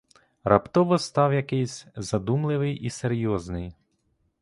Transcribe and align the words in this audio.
Раптово 0.43 0.97
став 0.99 1.33
якийсь 1.33 1.87
задумливий 1.95 2.75
і 2.75 2.89
серйозний. 2.89 3.73